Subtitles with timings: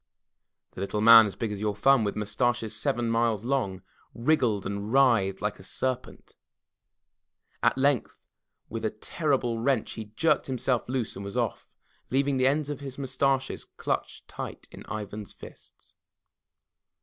[0.71, 3.83] The Little Man As Big As Your Thumb With Mustaches Seven Miles Long
[4.15, 6.35] wriggled and writhed like a serpent.
[7.61, 8.19] At length
[8.67, 11.69] with a terrible wrench, he jerked himself loose and was Off,
[12.09, 15.93] leaving the ends of his mustaches clutched tight in Ivan's fists.